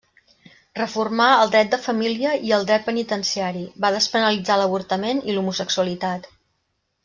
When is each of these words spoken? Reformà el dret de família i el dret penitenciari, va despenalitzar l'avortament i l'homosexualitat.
Reformà 0.77 1.27
el 1.41 1.51
dret 1.55 1.69
de 1.73 1.79
família 1.83 2.31
i 2.49 2.55
el 2.57 2.65
dret 2.71 2.89
penitenciari, 2.89 3.63
va 3.87 3.95
despenalitzar 3.99 4.59
l'avortament 4.63 5.23
i 5.31 5.37
l'homosexualitat. 5.39 6.31